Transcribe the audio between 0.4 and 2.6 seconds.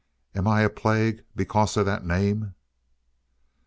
I a plague because of that name?"